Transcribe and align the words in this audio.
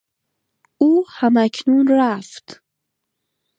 او 0.81 0.89
هماکنون 1.17 1.85
رفت. 1.99 2.47